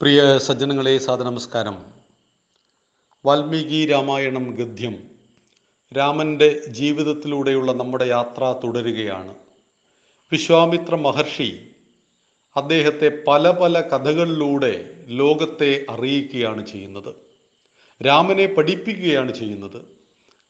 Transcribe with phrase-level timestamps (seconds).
[0.00, 1.84] പ്രിയ സജ്ജനങ്ങളെ സാദനമസ്കാരം.
[3.26, 4.96] വാൽമീകി രാമായണം ഗദ്യം.
[5.96, 9.34] രാമന്റെ ജീവിതത്തിലൂടെയുള്ള നമ്മുടെ യാത്ര തുടരുകയാണ്.
[10.32, 11.70] വിശ്വാമിത്ര മഹർഷി
[12.56, 17.14] അദ്ദേഹത്തെ പല പല കഥകളിലൂടെ ലോകത്തെ അറിയിക്കുകയാണ് ചെയ്യുന്നത്.
[18.06, 19.82] രാമനെ പഠിപ്പിക്കുകയാണ് ചെയ്യുന്നത്.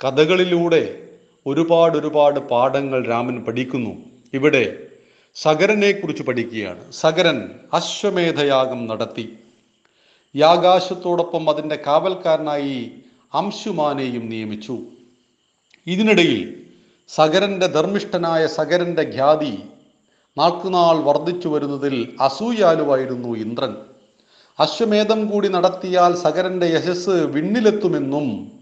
[0.04, 1.08] കഥകളിലൂടെ
[1.46, 3.96] ഒരുപാട് ഒരുപാട് പാഠങ്ങൾ രാമൻ പഠിക്കുന്നു.
[4.32, 4.86] ഇവിടെ
[5.36, 6.92] സഗരനെ കുറിച്ച് പഠിക്കുകയാണ്.
[6.92, 9.28] സഗരൻ അശ്വമേധയാഗം നടത്തി.
[10.36, 12.90] യാകാശത്തോടൊപ്പം അതിന്റെ കാവൽക്കാരനായി
[13.34, 14.78] അംശുമാനെയും നിയമിച്ചു.
[15.86, 16.66] ഇതിനിടയിൽ
[17.08, 19.62] സഗരന്റെ ധർമ്മിഷ്ഠനായ സഗരന്റെ ഖ്യാതി
[20.38, 23.76] നാൾക്കുനാൾ വർദ്ധിച്ചു വരുന്നതിൽ അസൂയാലുവായിരുന്നു ഇന്ദ്രൻ.
[24.60, 28.52] അശ്വമേധം കൂടി നടത്തിയാൽ സഗരന്റെ യശസ് വിണ്ണിലെത്തുമെന്നും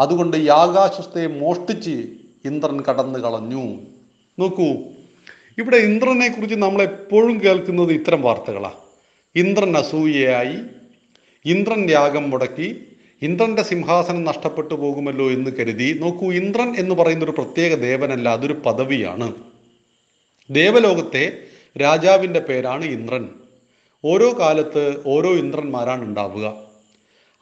[0.00, 2.08] അതുകൊണ്ട് ഈ ആകാശത്തെ മോഷ്ടിച്ച്
[2.44, 3.64] ഇന്ദ്രൻ കടന്നു കളഞ്ഞു
[4.38, 4.68] നോക്കൂ
[5.58, 8.80] ഇവിടെ ഇന്ദ്രനെ കുറിച്ച് നമ്മൾ എപ്പോഴും കേൾക്കുന്നത് ഇത്തരം വാർത്തകളാണ്
[9.36, 10.58] ഇന്ദ്രൻ അസൂയയായി
[11.44, 12.86] ഇന്ദ്രൻ യാഗം മുടക്കി
[13.22, 15.98] ഇന്ദ്രന്റെ സിംഹാസനം നഷ്ടപ്പെട്ടു പോകുമല്ലോ എന്ന് കരുതി.
[16.00, 19.32] നോക്കൂ ഇന്ദ്രൻ എന്ന് പറയുന്ന ഒരു പ്രത്യേക ദേവനല്ല അതൊരു പദവിയാണ്.
[20.50, 21.24] ദേവലോകത്തെ
[21.80, 23.28] രാജാവിന്റെ പേരാണ് ഇന്ദ്രൻ.
[24.04, 26.46] ഓരോ കാലത്ത് ഓരോ ഇന്ദ്രന്മാരാണ് ഉണ്ടാവുക.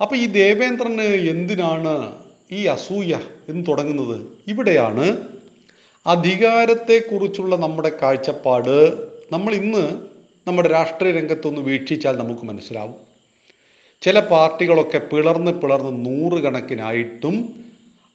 [0.00, 2.12] അപ്പൊ ഈ ദേവേന്ദ്രന് എന്തിനാണ്
[2.53, 4.20] ഈ അസൂയ എന്ന് തുടങ്ങുന്നത്?
[4.48, 5.30] ഇവിടെയാണ്
[6.12, 8.77] അധികാരത്തെക്കുറിച്ചുള്ള നമ്മുടെ കാഴ്ചപ്പാട്
[9.33, 9.83] നമ്മൾ ഇന്ന്
[10.48, 12.98] നമ്മുടെ രാഷ്ട്രീയ രംഗത്തൊന്ന് വീക്ഷിച്ചാൽ നമുക്ക് മനസ്സിലാവും.
[14.03, 17.36] ചില പാർട്ടികളൊക്കെ പിളർന്ന് പിളർന്ന് നൂറുകണക്കിനായിട്ടും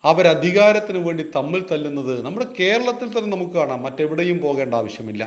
[0.03, 3.83] അവരധികാരത്തിന് വേണ്ടി തമ്മിൽ തല്ലുന്നത് നമ്മുടെ കേരളത്തിൽ തന്നെ നമുക്ക് കാണാം.
[3.83, 5.23] മറ്റെവിടെയും പോകേണ്ട ആവശ്യമില്ല.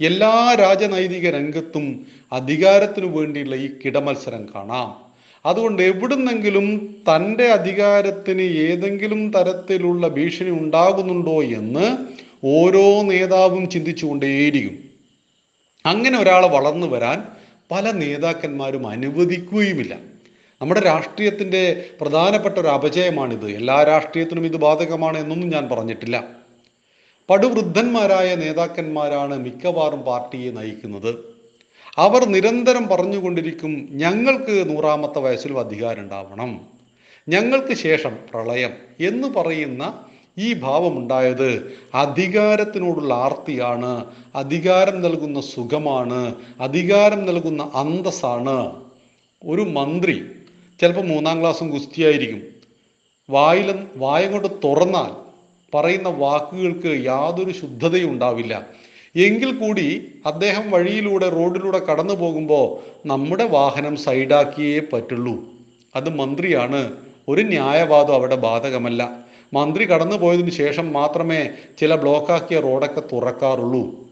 [0.00, 1.86] എല്ലാ രാജനൈതിക രംഗത്തും
[2.32, 5.07] അധികാരത്തിനു വേണ്ടിയുള്ള ഈ കിടമത്സരം കാണാം.
[5.46, 11.96] അതുകൊണ്ട് എവിടുന്നെങ്കിലും തന്റെ അധികാരത്തിന് ഏതെങ്കിലും തരത്തിലുള്ള ഭീഷണി ഉണ്ടാകുന്നുണ്ടോ എന്ന്
[12.44, 14.78] ഓരോ നേതാവും ചിന്തിച്ചുകൊണ്ടേയിരിക്കും.
[15.86, 17.22] അങ്ങനെ ഒരാളെ വളർന്നു വരാൻ
[17.70, 19.98] പല നേതാക്കന്മാരും അനുവദിക്കുകയുമില്ല.
[20.62, 23.50] നമ്മുടെ രാഷ്ട്രീയത്തിന്റെ പ്രധാനപ്പെട്ട ഒരു അപജയമാണിത്.
[23.50, 26.24] എല്ലാ രാഷ്ട്രീയത്തിനും ഇത് ബാധകമാണ് എന്നൊന്നും ഞാൻ പറഞ്ഞിട്ടില്ല.
[27.30, 31.37] പടുവൃദ്ധന്മാരായ നേതാക്കന്മാരാണ് മിക്കവാറും പാർട്ടിയെ നയിക്കുന്നത്.
[31.98, 36.60] അവർ നിരന്തരം പറഞ്ഞുകൊണ്ടിരിക്കും ഞങ്ങൾക്ക് നൂറാമത്തെ വയസ്സിൽ അധികാരം ഉണ്ടാവണം.
[37.28, 38.70] ഞങ്ങൾക്ക് ശേഷം പ്രളയം
[39.00, 40.04] എന്ന് പറയുന്ന
[40.38, 44.04] ഈ ഭാവമുണ്ടായത് അധികാരത്തിനോടുള്ള ആർത്തിയാണ്
[44.34, 48.58] അധികാരം നൽകുന്ന സുഖമാണ് അധികാരം നൽകുന്ന അന്തസ്സാണ്.
[49.46, 50.16] ഒരു മന്ത്രി
[50.80, 52.42] ചിലപ്പോൾ മൂന്നാം ക്ലാസ്സും ഗുസ്തിയായിരിക്കും.
[53.30, 55.10] വായില വായ കൊണ്ട് തുറന്നാൽ
[55.74, 58.54] പറയുന്ന വാക്കുകൾക്ക് യാതൊരു ശുദ്ധതയും ഉണ്ടാവില്ല.
[59.16, 65.44] എങ്കിൽ കൂടി അദ്ദേഹം വഴിയിലൂടെ റോഡിലൂടെ കടന്നു പോകുമ്പോൾ നമ്മുടെ വാഹനം സൈഡാക്കിയേ പറ്റുള്ളൂ.
[65.96, 66.92] അത് മന്ത്രിയാണ്.
[67.28, 69.28] ഒരു ന്യായവാദം അവിടെ ബാധകമല്ല.
[69.54, 74.08] മന്ത്രി കടന്നു പോയതിനു ശേഷം മാത്രമേ ചില ബ്ലോക്കാക്കിയ റോഡൊക്കെ തുറക്കാറുള്ളൂ.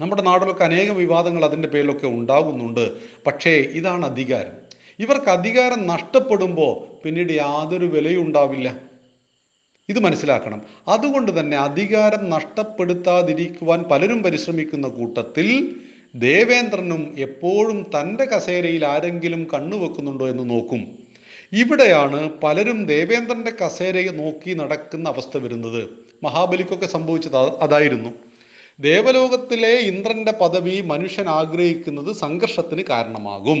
[0.00, 2.92] നമ്മുടെ നാട്ടിലൊക്കെ അനേകം വിവാദങ്ങൾ അതിന്റെ പേരിലൊക്കെ ഉണ്ടാകുന്നുണ്ട്.
[3.26, 4.52] പക്ഷേ ഇതാണ് അധികാരം.
[4.98, 8.89] ഇവർക്ക് അധികാരം നഷ്ടപ്പെടുമ്പോൾ പിന്നീട് യാതൊരു വിലയും ഉണ്ടാവില്ല.
[9.90, 10.60] ഇത് മനസ്സിലാക്കണം.
[10.88, 15.48] അതുകൊണ്ട് തന്നെ അധികാരം നഷ്ടപ്പെടുത്താതിരിക്കുവാൻ പലരും പരിശ്രമിക്കുന്ന കൂട്ടത്തിൽ
[16.26, 20.82] ദേവേന്ദ്രനും എപ്പോഴും തന്റെ കസേരയിൽ ആരെങ്കിലും കണ്ണുവെക്കുന്നുണ്ടോ എന്ന് നോക്കും.
[21.52, 25.82] ഇവിടെയാണ് പലരും ദേവേന്ദ്രന്റെ കസേരയെ നോക്കി നടക്കുന്ന അവസ്ഥ വരുന്നത്.
[26.22, 28.10] മഹാബലിക്കൊക്കെ സംഭവിച്ചത് അതായിരുന്നു.
[28.80, 33.60] ദേവലോകത്തിലെ ഇന്ദ്രന്റെ പദവി മനുഷ്യൻ ആഗ്രഹിക്കുന്നത് സംഘർഷത്തിന് കാരണമാകും.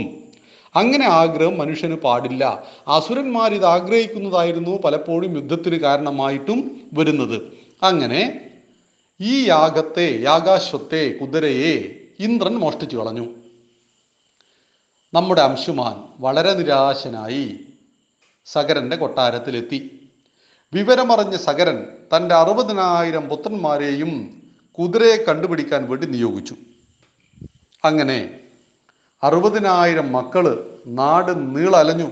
[0.76, 2.64] അങ്ങനെ ആഗ്രഹം മനുഷ്യന് പാടില്ല.
[2.88, 7.42] അസുരന്മാർ ഇത് ആഗ്രഹിക്കുന്നതായിരുന്നു പലപ്പോഴും യുദ്ധത്തിന് കാരണമായിട്ടും വരുന്നത്.
[7.82, 8.50] അങ്ങനെ
[9.20, 13.26] ഈ യാഗത്തെ യാഗാശ്വത്തെ കുതിരയെ ഇന്ദ്രൻ മോഷ്ടിച്ചു കളഞ്ഞു.
[15.14, 17.60] നമ്മുടെ അംശുമാൻ വളരെ നിരാശനായി
[18.46, 20.08] സകരന്റെ കൊട്ടാരത്തിലെത്തി.
[20.72, 21.86] വിവരമറിഞ്ഞ സകരൻ
[22.16, 24.42] തന്റെ അറുപതിനായിരം പുത്രന്മാരെയും
[24.78, 26.54] കുതിരയെ കണ്ടുപിടിക്കാൻ വേണ്ടി നിയോഗിച്ചു.
[27.84, 28.40] അങ്ങനെ
[29.22, 32.10] അറുപതിനായിരം മക്കൾ നാട് നീളലഞ്ഞു.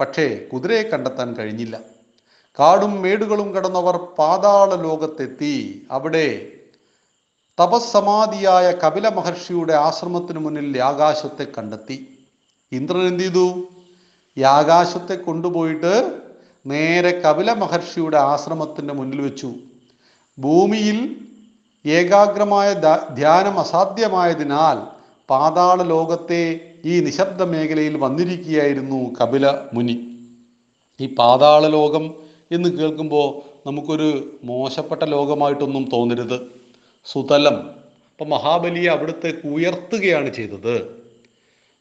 [0.00, 1.80] പക്ഷേ കുതിരയെ കണ്ടെത്താൻ കഴിഞ്ഞില്ല.
[2.60, 5.86] കാടും മേടുകളും കടന്നവർ പാതാള ലോകത്തെത്തി.
[5.90, 6.52] അവിടെ
[7.60, 12.18] തപസ്സമാധിയായ കപില മഹർഷിയുടെ ആശ്രമത്തിനു മുന്നിൽ ആകാശത്തെ കണ്ടെത്തി.
[12.72, 13.64] ഇന്ദ്രൻ എന്ത് ചെയ്തു?
[14.36, 16.20] ഈ ആകാശത്തെ കൊണ്ടുപോയിട്ട്
[16.66, 19.54] നേരെ കപില മഹർഷിയുടെ ആശ്രമത്തിന്റെ മുന്നിൽ വെച്ചു.
[20.38, 21.26] ഭൂമിയിൽ
[21.86, 22.74] ഏകാഗ്രമായ
[23.14, 24.97] ധ്യാനം അസാധ്യമായതിനാൽ
[25.30, 30.08] പാതാള ലോകത്തെ ഈ നിശബ്ദ മേഖലയിൽ വന്നിരിക്കുകയായിരുന്നു കപില മുനി.
[31.00, 32.14] ഈ പാതാള ലോകം
[32.52, 36.40] എന്ന് കേൾക്കുമ്പോൾ നമുക്കൊരു മോശപ്പെട്ട ലോകമായിട്ടൊന്നും തോന്നരുത്.
[37.04, 37.70] സുതലം
[38.10, 41.02] ഇപ്പം മഹാബലിയെ അവിടുത്തെ ഉയർത്തുകയാണ് ചെയ്തത്.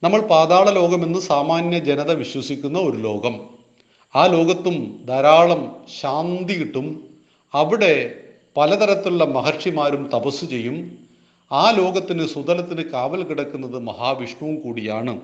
[0.03, 3.39] നമ്മൾ പാതാള ലോകമെന്ന് സാമാന്യ ജനത വിശ്വസിക്കുന്ന ഒരു ലോകം.
[4.15, 7.07] ആ ലോകത്തും ധാരാളം ശാന്തി കിട്ടും.
[7.53, 8.19] അവിടെ
[8.57, 11.06] പലതരത്തിലുള്ള മഹർഷിമാരും തപസ് ചെയ്യും.
[11.51, 15.21] ആ ലോകത്തിന് സുതലത്തിന് കാവൽ കിടക്കുന്നത് മഹാവിഷ്ണുവും കൂടിയാണ്.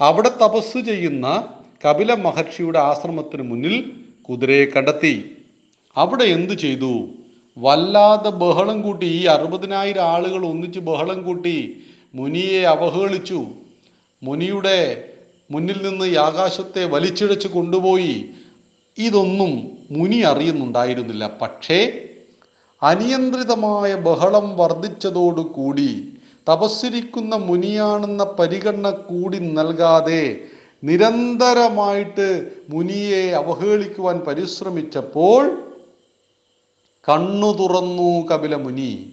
[0.00, 1.48] അവിടെ തപസ് ചെയ്യുന്ന
[1.84, 3.92] കപില മഹർഷിയുടെ ആശ്രമത്തിന് മുന്നിൽ
[4.22, 5.36] കുതിരയെ കണ്ടെത്തി.
[5.96, 7.08] അവിടെ എന്തു ചെയ്തു?
[7.58, 11.82] വല്ലാതെ ബഹളം കൂട്ടി ഈ അറുപതിനായിരം ആളുകൾ ഒന്നിച്ച് ബഹളം കൂട്ടി
[12.14, 13.46] മുനിയെ അവഹേളിച്ചു.
[14.22, 15.08] മുനിയുടെ
[15.50, 18.30] മുന്നിൽ നിന്ന് ആകാശത്തെ വലിച്ചിഴച്ച് കൊണ്ടുപോയി.
[18.98, 21.38] ഇതൊന്നും മുനി അറിയുന്നുണ്ടായിരുന്നില്ല.
[21.42, 22.05] പക്ഷേ
[22.82, 26.12] അനിയന്ത്രിതമായ ബഹളം വർദ്ധിച്ചതോടുകൂടി
[26.48, 30.48] തപസ്സിരിക്കുന്ന മുനിയാണെന്ന പരിഗണന കൂടി നൽകാതെ
[30.84, 35.72] നിരന്തരമായിട്ട് മുനിയെ അവഹേളിക്കുവാൻ പരിശ്രമിച്ചപ്പോൾ
[37.08, 39.12] കണ്ണു തുറന്നു കപില മുനി.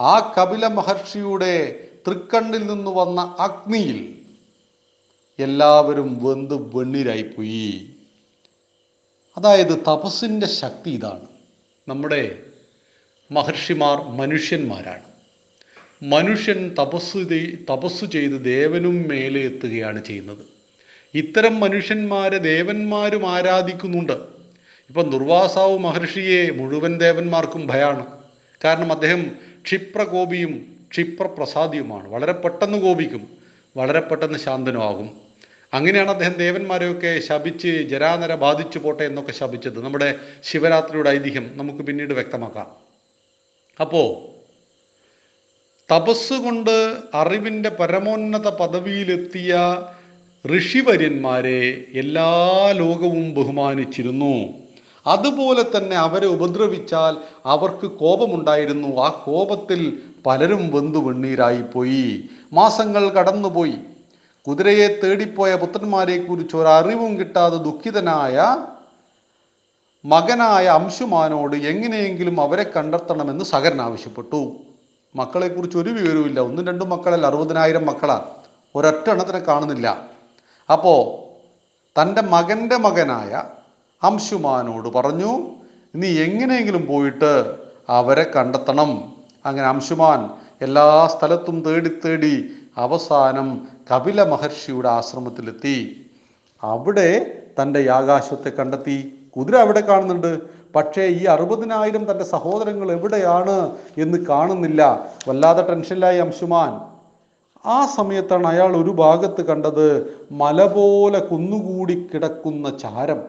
[0.00, 1.54] ആ കപില മഹർഷിയുടെ
[2.06, 3.98] തൃക്കണ്ണിൽ നിന്ന് വന്ന അഗ്നിയിൽ
[5.38, 7.96] എല്ലാവരും വെന്ത് വെണ്ണീരായിപ്പോയി.
[9.36, 11.29] അതായത് തപസ്സിന്റെ ശക്തി ഇതാണ്.
[11.90, 12.38] നമ്മുടെ
[13.32, 15.02] മഹർഷിമാർ മനുഷ്യന്മാരാണ്.
[16.02, 17.18] മനുഷ്യൻ തപസ്
[17.70, 20.44] തപസ് ചെയ്ത് ദേവനും മേലെ എത്തുകയാണ് ചെയ്യുന്നത്.
[21.14, 24.12] ഇത്തരം മനുഷ്യന്മാരെ ദേവന്മാരും ആരാധിക്കുന്നുണ്ട്.
[24.88, 28.06] ഇപ്പം ദുർവാസാവ് മഹർഷിയെ മുഴുവൻ ദേവന്മാർക്കും ഭയാണ്.
[28.64, 29.22] കാരണം അദ്ദേഹം
[29.66, 32.08] ക്ഷിപ്രകോപിയും ക്ഷിപ്രപ്രസാദിയുമാണ്.
[32.08, 33.28] വളരെ പെട്ടെന്ന് കോപിക്കും
[33.76, 35.29] വളരെ പെട്ടെന്ന് ശാന്തനുമാകും.
[35.74, 39.84] അങ്ങനെയാണ് അദ്ദേഹം ദേവന്മാരെയൊക്കെ ശപിച്ച് ജരാനര ബാധിച്ചു പോട്ടെ എന്നൊക്കെ ശപിച്ചത്.
[39.84, 40.14] നമ്മുടെ
[40.44, 42.66] ശിവരാത്രിയുടെ ഐതിഹ്യം നമുക്ക് പിന്നീട് വ്യക്തമാക്കാം.
[43.80, 44.08] അപ്പോൾ
[45.92, 49.56] തപസ് കൊണ്ട് അറിവിന്റെ പരമോന്നത പദവിയിലെത്തിയ
[50.56, 52.30] ഋഷിവര്യന്മാരെ എല്ലാ
[52.72, 54.34] ലോകവും ബഹുമാനിച്ചിരുന്നു.
[55.06, 57.16] അതുപോലെ തന്നെ അവരെ ഉപദ്രവിച്ചാൽ
[57.46, 58.88] അവർക്ക് കോപമുണ്ടായിരുന്നു.
[58.88, 63.78] ആ കോപത്തിൽ പലരും വെന്തു വെണ്ണീരായിപ്പോയി മാസങ്ങൾ കടന്നുപോയി.
[64.46, 68.56] കുതിരയെ തേടിപ്പോയ പുത്രന്മാരെ കുറിച്ച് ഒരറിവും കിട്ടാതെ ദുഃഖിതനായ
[70.04, 74.52] മകനായ അംശുമാനോട് എങ്ങനെയെങ്കിലും അവരെ കണ്ടെത്തണമെന്ന് സഹരൻ ആവശ്യപ്പെട്ടു.
[75.16, 76.40] മക്കളെക്കുറിച്ച് ഒരു വിവരവുമില്ല.
[76.40, 77.26] ഒന്നും രണ്ടും മക്കളല്ല.
[77.26, 78.24] അറുപതിനായിരം മക്കളാണ്
[78.74, 80.08] ഒരൊറ്റ എണ്ണത്തിനെ കാണുന്നില്ല.
[80.72, 81.18] അപ്പോ
[82.02, 83.44] തന്റെ മകന്റെ മകനായ
[84.02, 85.50] അംശുമാനോട് പറഞ്ഞു
[85.96, 87.54] നീ എങ്ങനെയെങ്കിലും പോയിട്ട്
[87.88, 89.12] അവരെ കണ്ടെത്തണം.
[89.46, 90.30] അങ്ങനെ അംശുമാൻ
[90.62, 96.06] എല്ലാ സ്ഥലത്തും തേടി തേടി അവസാനം കപില മഹർഷിയുടെ ആശ്രമത്തിലെത്തി.
[96.62, 99.14] അവിടെ തന്റെ യാകാശത്തെ കണ്ടെത്തി.
[99.36, 100.40] കുതിര അവിടെ കാണുന്നുണ്ട്.
[100.72, 105.08] പക്ഷേ ഈ അറുപതിനായിരം തന്റെ സഹോദരങ്ങൾ എവിടെയാണ് എന്ന് കാണുന്നില്ല.
[105.28, 106.80] വല്ലാതെ ടെൻഷനിലായി അംശുമാൻ.
[107.66, 113.22] ആ സമയത്താണ് അയാൾ ഒരു ഭാഗത്ത് കണ്ടത് മല പോലെ കുന്നുകൂടി കിടക്കുന്ന ചാരം.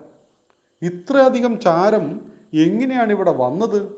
[0.81, 3.91] ഇത്രയധികം ചാരം എങ്ങനെയാണ് ഇവിടെ വന്നത്?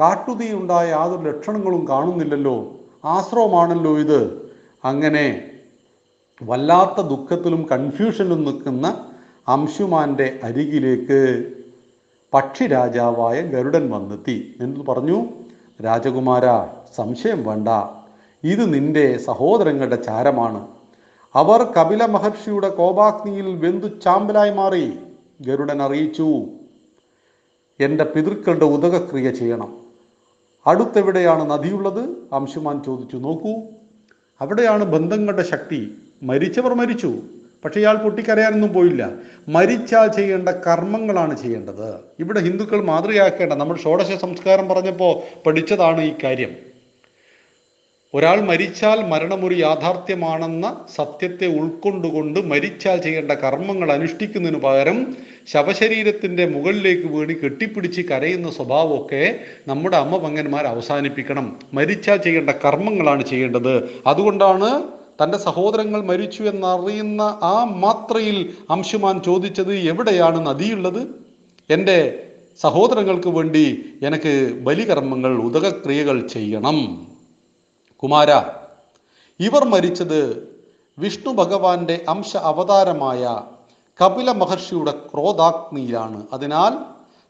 [0.00, 2.74] കാട്ടുതീ ഉണ്ടായ യാതൊരു ലക്ഷണങ്ങളും കാണുന്നില്ലല്ലോ.
[3.04, 4.47] ആശ്രമമാണല്ലോ ഇത്.
[4.84, 5.50] അങ്ങനെ
[6.42, 9.10] വല്ലാത്ത ദുഃഖത്തിലും കൺഫ്യൂഷനിലും നിൽക്കുന്ന
[9.48, 11.52] അംശുമാന്റെ അരികിലേക്ക്
[12.34, 14.56] പക്ഷി രാജാവായ ഗരുഡൻ വന്നെത്തി.
[14.60, 15.26] എന്നു പറഞ്ഞു?
[15.84, 16.42] രാജകുമാര
[16.96, 17.68] സംശയം വേണ്ട.
[18.44, 20.68] ഇത് നിന്റെ സഹോദരങ്ങളുടെ ചാരമാണ്.
[21.34, 24.98] അവർ കപില മഹർഷിയുടെ കോപാഗ്നിയിൽ വെന്തു ചാമ്പലായി മാറി.
[25.40, 26.42] ഗരുഡൻ അറിയിച്ചു
[27.80, 29.78] എന്റെ പിതൃക്കളുടെ ഉദകക്രിയ ചെയ്യണം.
[30.66, 32.16] അടുത്തെവിടെയാണ് നദിയുള്ളത്?
[32.32, 33.54] അംശുമാൻ ചോദിച്ചു നോക്കൂ.
[34.40, 35.80] അവിടെയാണ് ബന്ധങ്ങളുടെ ശക്തി.
[36.22, 37.22] മരിച്ചവർ മരിച്ചു
[37.64, 39.12] പക്ഷേ ഇയാൾ പൊട്ടിക്കരയാനൊന്നും പോയില്ല.
[39.48, 41.88] മരിച്ചാൽ ചെയ്യേണ്ട കർമ്മങ്ങളാണ് ചെയ്യേണ്ടത്.
[42.20, 45.12] ഇവിടെ ഹിന്ദുക്കൾ മാതൃകയാക്കേണ്ട നമ്മൾ ഷോഡശ സംസ്കാരം പറഞ്ഞപ്പോൾ
[45.46, 46.52] പഠിച്ചതാണ് ഈ കാര്യം.
[48.14, 55.16] ഒരാൾ മരിച്ചാൽ മരണമൊരു യാഥാർത്ഥ്യമാണെന്ന സത്യത്തെ ഉൾക്കൊണ്ടുകൊണ്ട് മരിച്ചാൽ ചെയ്യേണ്ട കർമ്മങ്ങൾ അനുഷ്ഠിക്കുന്നതിന് പകരം
[55.52, 59.38] ശവശരീരത്തിന്റെ മുകളിലേക്ക് വീണി കെട്ടിപ്പിടിച്ച് കരയുന്ന സ്വഭാവമൊക്കെ
[59.68, 61.58] നമ്മുടെ അമ്മ പങ്ങന്മാർ അവസാനിപ്പിക്കണം.
[61.74, 63.90] മരിച്ചാൽ ചെയ്യേണ്ട കർമ്മങ്ങളാണ് ചെയ്യേണ്ടത്.
[64.06, 64.82] അതുകൊണ്ടാണ്
[65.24, 71.06] തന്റെ സഹോദരങ്ങൾ മരിച്ചു എന്നറിയുന്ന ആ മാത്രയിൽ അംശുമാൻ ചോദിച്ചത് എവിടെയാണ് നദിയുള്ളത്?
[71.70, 72.24] എന്റെ
[72.60, 77.07] സഹോദരങ്ങൾക്ക് വേണ്ടി എനിക്ക് ബലികർമ്മങ്ങൾ ഉദകക്രിയകൾ ചെയ്യണം.
[78.02, 78.30] കുമാര
[79.40, 80.20] ഇവർ മരിച്ചത്
[80.98, 83.42] വിഷ്ണു ഭഗവാന്റെ അംശ അവതാരമായ
[84.02, 86.26] കപില മഹർഷിയുടെ ക്രോധാഗ്നിയിലാണ്.
[86.32, 86.72] അതിനാൽ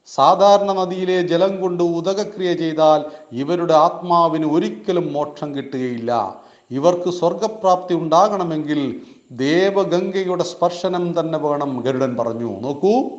[0.06, 6.40] സാധാരണ നദിയിലെ ജലം കൊണ്ട് ഉദകക്രിയ ചെയ്താൽ ഇവരുടെ ആത്മാവിന് ഒരിക്കലും മോക്ഷം കിട്ടുകയില്ല.
[6.70, 9.00] ഇവർക്ക് സ്വർഗപ്രാപ്തി ഉണ്ടാകണമെങ്കിൽ
[9.32, 12.60] ദേവഗംഗയുടെ സ്പർശനം തന്നെ വേണം ഗരുഡൻ പറഞ്ഞു.
[12.60, 13.10] നോക്കൂ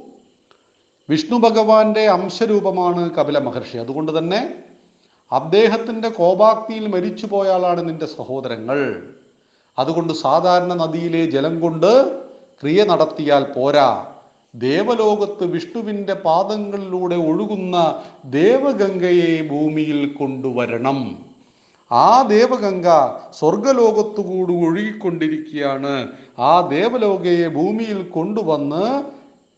[1.09, 3.77] വിഷ്ണു ഭഗവാന്റെ അംശരൂപമാണ് കപില മഹർഷി.
[3.77, 4.53] അതുകൊണ്ട് തന്നെ
[5.31, 9.07] അദ്ദേഹത്തിന്റെ കോപാഗ്നിയിൽ മരിച്ചു പോയാളാണ് നിന്റെ സഹോദരങ്ങൾ.
[9.79, 12.21] അതുകൊണ്ട് സാധാരണ നദിയിലെ ജലം കൊണ്ട്
[12.61, 14.13] ക്രിയ നടത്തിയാൽ പോരാ.
[14.55, 21.17] ദേവലോകത്ത് വിഷ്ണുവിന്റെ പാദങ്ങളിലൂടെ ഒഴുകുന്ന ദേവഗംഗയെ ഭൂമിയിൽ കൊണ്ടുവരണം.
[21.91, 22.87] ആ ദേവഗംഗ
[23.39, 26.07] സ്വർഗലോകത്തുകൂടി ഒഴുകിക്കൊണ്ടിരിക്കുകയാണ്.
[26.39, 29.03] ആ ദേവലോകയെ ഭൂമിയിൽ കൊണ്ടുവന്ന്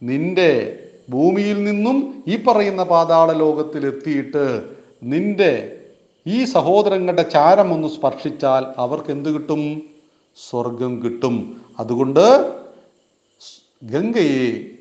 [0.03, 5.81] നിന്റെ ഭൂമിയിൽ നിന്നും ഈ പറയുന്ന പാതാള ലോകത്തിൽ എത്തിയിട്ട് നിന്റെ
[6.27, 9.81] ഈ സഹോദരങ്ങളുടെ ചാരം ഒന്ന് സ്പർശിച്ചാൽ അവർക്ക് എന്ത് കിട്ടും?
[10.49, 11.65] സ്വർഗം കിട്ടും.
[11.79, 12.55] അതുകൊണ്ട്
[13.83, 14.71] ഗംഗയെ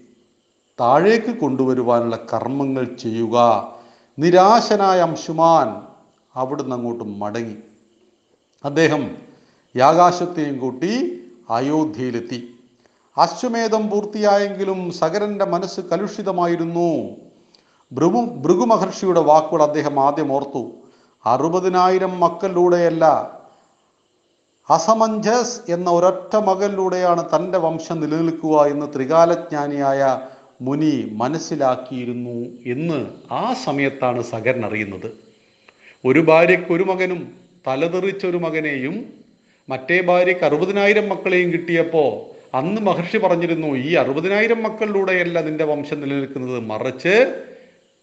[0.81, 3.69] താഴേക്ക് കൊണ്ടുവരുവാനുള്ള കർമ്മങ്ങൾ ചെയ്യുക.
[4.19, 5.83] നിരാശനായ അംശുമാൻ
[6.35, 7.57] അവിടുന്ന് അങ്ങോട്ട് മടങ്ങി.
[8.65, 9.17] അദ്ദേഹം
[9.77, 12.55] യാകാശത്തെയും കൂട്ടി അയോധ്യയിലെത്തി.
[13.19, 17.17] അശ്വമേധം പൂർത്തിയായെങ്കിലും സകരന്റെ മനസ്സ് കലുഷിതമായിരുന്നു.
[17.93, 20.71] ഭൃഗു ഭൃഗു മഹർഷിയുടെ വാക്കുകൾ അദ്ദേഹം ആദ്യം ഓർത്തു.
[21.27, 23.05] അറുപതിനായിരം മക്കളിലൂടെയല്ല
[24.71, 30.21] അസമഞ്ജസ് എന്ന ഒരൊറ്റ മകനിലൂടെയാണ് തന്റെ വംശം നിലനിൽക്കുക എന്ന് ത്രികാലജ്ഞാനിയായ
[30.63, 35.13] മുനി മനസ്സിലാക്കിയിരുന്നു എന്ന് ആ സമയത്താണ് സകരൻ അറിയുന്നത്.
[36.05, 37.33] ഒരു ഭാര്യയ്ക്ക് ഒരു മകനും
[37.67, 39.13] തലതെറിച്ച ഒരു മകനെയും
[39.69, 42.11] മറ്റേ ഭാര്യയ്ക്ക് അറുപതിനായിരം മക്കളെയും കിട്ടിയപ്പോൾ
[42.57, 46.61] അന്ന് മഹർഷി പറഞ്ഞിരുന്നു ഈ അറുപതിനായിരം മക്കളിലൂടെയല്ല നിന്റെ വംശം നിലനിൽക്കുന്നത്.
[46.61, 47.45] മറിച്ച്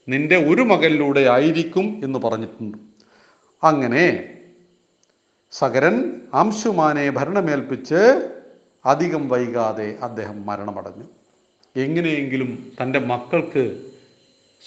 [0.08, 2.78] നിന്റെ ഒരു മകനിലൂടെ ആയിരിക്കും എന്ന് പറഞ്ഞിട്ടുണ്ട്.
[3.64, 4.30] അങ്ങനെ
[5.52, 8.30] സകരൻ അംശുമാനെ ഭരണമേൽപ്പിച്ച്
[8.86, 11.04] അധികം വൈകാതെ അദ്ദേഹം മരണമടഞ്ഞു.
[11.76, 13.82] എങ്ങനെയെങ്കിലും തന്റെ മക്കൾക്ക്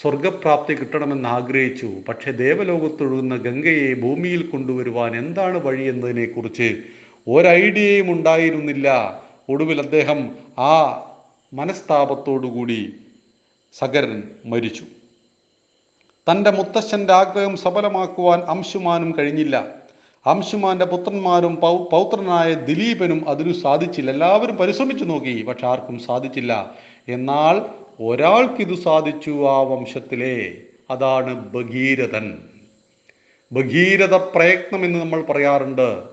[0.01, 1.91] സ്വർഗപ്രാപ്തി കിട്ടണമെന്ന് ആഗ്രഹിച്ചു.
[2.07, 6.83] പക്ഷേ ദേവലോകത്തൊഴുകുന്ന ഗംഗയെ ഭൂമിയിൽ കൊണ്ടുവരുവാൻ എന്താണ് വഴി എന്നതിനെക്കുറിച്ച്
[7.27, 8.87] ഒരൈഡിയയും ഉണ്ടായിരുന്നില്ല.
[9.49, 10.73] ഒടുവിൽ അദ്ദേഹം ആ
[11.53, 12.93] മനസ്താപത്തോടുകൂടി
[13.73, 14.83] സകരൻ മരിച്ചു.
[16.29, 19.67] തന്റെ മുത്തശ്ശന്റെ ആഗ്രഹം സഫലമാക്കുവാൻ അംശുമാനും കഴിഞ്ഞില്ല.
[20.25, 21.55] അംശുമാന്റെ പുത്രന്മാരും
[21.91, 24.11] പൗത്രനായ ദിലീപനും അതിനു സാധിച്ചില്ല.
[24.11, 26.75] എല്ലാവരും പരിശ്രമിച്ചു നോക്കി പക്ഷെ ആർക്കും സാധിച്ചില്ല.
[27.07, 27.61] എന്നാൽ
[28.03, 30.53] ഒരാൾക്ക് ഇത് സാധിച്ചു ആ വംശത്തിലെ
[30.89, 32.37] അതാണ് ഭഗീരഥൻ.
[33.53, 36.03] ഭഗീരഥ പ്രയത്നം എന്ന് നമ്മൾ പറയാറുണ്ട്.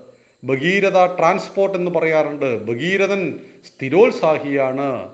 [0.43, 2.63] ഭഗീരഥ ട്രാൻസ്പോർട്ട് എന്ന് പറയാറുണ്ട്.
[2.63, 5.09] ഭഗീരഥൻ സ്ഥിരോത്സാഹിയാണ്.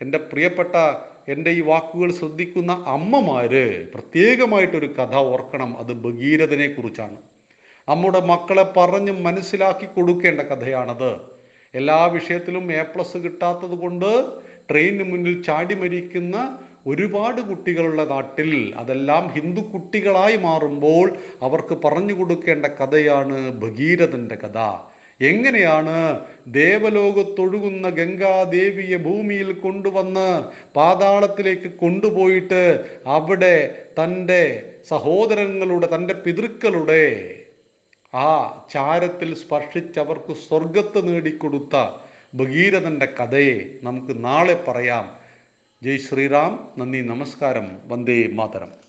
[0.00, 0.76] എന്റെ പ്രിയപ്പെട്ട
[1.28, 5.78] എന്റെ ഈ വാക്കുകൾ ശ്രദ്ധിക്കുന്ന അമ്മമാര് പ്രത്യേകമായിട്ടൊരു കഥ ഓർക്കണം.
[5.78, 7.16] അത് ഭഗീരഥനെ കുറിച്ചാണ്.
[7.88, 11.10] നമ്മുടെ മക്കളെ പറഞ്ഞ് മനസ്സിലാക്കി കൊടുക്കേണ്ട കഥയാണത്.
[11.74, 14.10] എല്ലാ വിഷയത്തിലും എ പ്ലസ് കിട്ടാത്തത് കൊണ്ട്
[14.70, 23.52] ട്രെയിനിന് മുന്നിൽ ചാടി മരിക്കുന്ന ഒരുപാട് കുട്ടികളുള്ള നാട്ടിൽ അതെല്ലാം ഹിന്ദു കുട്ടികളായി മാറുമ്പോൾ അവർക്ക് പറഞ്ഞു കൊടുക്കേണ്ട കഥയാണ്
[23.60, 24.58] ഭഗീരഥന്റെ കഥ.
[25.22, 30.44] എങ്ങനെയാണ് ദേവലോകത്തൊഴുകുന്ന ഗംഗാദേവിയെ ഭൂമിയിൽ കൊണ്ടുവന്ന്
[30.76, 37.34] പാതാളത്തിലേക്ക് കൊണ്ടുപോയിട്ട് അവിടെ തന്റെ സഹോദരങ്ങളുടെ തന്റെ പിതൃക്കളുടെ
[38.14, 42.00] ആ ചാരത്തിൽ സ്പർശിച്ചവർക്ക് സ്വർഗത്ത് നേടിക്കൊടുത്ത
[42.34, 45.16] ഭഗീരഥന്റെ കഥയെ നമുക്ക് നാളെ പറയാം.
[45.82, 46.68] ജയ് ശ്രീറാം.
[46.78, 47.78] നന്ദി നമസ്കാരം.
[47.86, 48.87] വന്ദേ മാതരം.